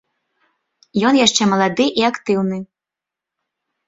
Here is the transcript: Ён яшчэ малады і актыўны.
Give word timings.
Ён 1.09 1.19
яшчэ 1.25 1.43
малады 1.51 1.85
і 2.01 2.05
актыўны. 2.11 2.57